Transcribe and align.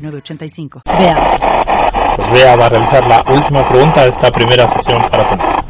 906985. 0.00 0.82
Vea. 0.98 1.14
Pues 2.16 2.28
Bea 2.32 2.56
va 2.56 2.66
a 2.66 2.68
realizar 2.68 3.06
la 3.06 3.22
última 3.32 3.68
pregunta 3.68 4.02
de 4.02 4.08
esta 4.08 4.30
primera 4.30 4.66
sesión 4.76 5.00
para 5.10 5.28
Fernando. 5.28 5.60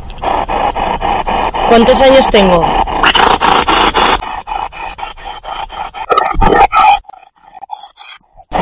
¿Cuántos 1.69 2.01
años 2.01 2.27
tengo? 2.31 2.61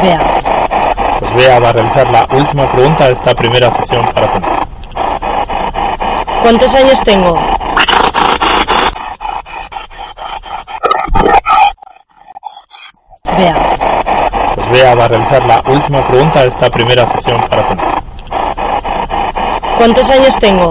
Vea. 0.03 0.21
Pues 1.19 1.33
Bea 1.35 1.61
va 1.61 1.69
a 1.69 1.73
realizar 1.73 2.07
la 2.11 2.25
última 2.37 2.71
pregunta 2.73 3.07
de 3.07 3.13
esta 3.13 3.35
primera 3.35 3.71
sesión 3.81 4.05
para 4.15 4.33
Fernando. 4.33 4.69
¿Cuántos 6.43 6.75
años 6.75 7.01
tengo? 7.03 7.35
Vea. 13.37 13.98
Bea 14.73 14.95
va 14.95 15.05
a 15.05 15.09
realizar 15.09 15.47
la 15.47 15.63
última 15.67 16.07
pregunta 16.07 16.43
de 16.43 16.49
esta 16.49 16.69
primera 16.69 17.03
sesión 17.15 17.41
para 17.49 17.69
Fernando. 17.69 18.03
¿Cuántos 19.79 20.11
años 20.11 20.37
tengo? 20.41 20.71